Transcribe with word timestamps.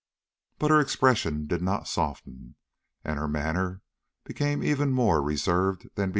But 0.57 0.71
her 0.71 0.79
expression 0.79 1.45
did 1.45 1.61
not 1.61 1.87
soften, 1.87 2.55
and 3.03 3.19
her 3.19 3.27
manner 3.27 3.83
became 4.23 4.63
even 4.63 4.89
more 4.89 5.21
reserved 5.21 5.83
than 5.93 6.09
before. 6.09 6.09